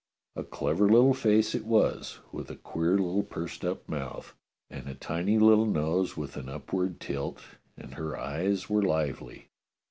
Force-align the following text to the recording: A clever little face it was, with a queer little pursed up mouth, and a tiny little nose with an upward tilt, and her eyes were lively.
A 0.35 0.43
clever 0.43 0.89
little 0.89 1.13
face 1.13 1.53
it 1.53 1.63
was, 1.63 2.17
with 2.31 2.49
a 2.49 2.55
queer 2.55 2.97
little 2.97 3.21
pursed 3.21 3.63
up 3.63 3.87
mouth, 3.87 4.33
and 4.67 4.89
a 4.89 4.95
tiny 4.95 5.37
little 5.37 5.67
nose 5.67 6.17
with 6.17 6.37
an 6.37 6.49
upward 6.49 6.99
tilt, 6.99 7.43
and 7.77 7.93
her 7.93 8.17
eyes 8.17 8.67
were 8.67 8.81
lively. 8.81 9.49